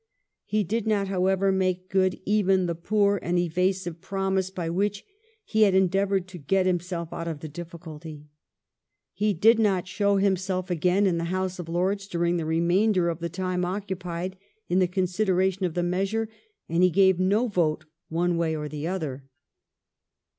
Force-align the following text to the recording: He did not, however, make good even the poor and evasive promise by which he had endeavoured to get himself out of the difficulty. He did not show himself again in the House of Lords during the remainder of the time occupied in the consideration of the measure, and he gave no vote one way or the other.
He 0.45 0.63
did 0.63 0.87
not, 0.87 1.09
however, 1.09 1.51
make 1.51 1.87
good 1.87 2.19
even 2.25 2.65
the 2.65 2.73
poor 2.73 3.19
and 3.21 3.37
evasive 3.37 4.01
promise 4.01 4.49
by 4.49 4.67
which 4.67 5.05
he 5.43 5.61
had 5.61 5.75
endeavoured 5.75 6.27
to 6.29 6.39
get 6.39 6.65
himself 6.65 7.13
out 7.13 7.27
of 7.27 7.41
the 7.41 7.47
difficulty. 7.47 8.25
He 9.13 9.35
did 9.35 9.59
not 9.59 9.87
show 9.87 10.15
himself 10.15 10.71
again 10.71 11.05
in 11.05 11.19
the 11.19 11.25
House 11.25 11.59
of 11.59 11.69
Lords 11.69 12.07
during 12.07 12.37
the 12.37 12.47
remainder 12.47 13.09
of 13.09 13.19
the 13.19 13.29
time 13.29 13.63
occupied 13.63 14.39
in 14.67 14.79
the 14.79 14.87
consideration 14.87 15.65
of 15.67 15.75
the 15.75 15.83
measure, 15.83 16.27
and 16.67 16.81
he 16.81 16.89
gave 16.89 17.19
no 17.19 17.47
vote 17.47 17.85
one 18.09 18.37
way 18.37 18.55
or 18.55 18.67
the 18.67 18.87
other. 18.87 19.25